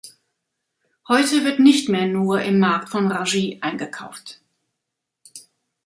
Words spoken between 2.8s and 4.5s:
von Rungis eingekauft.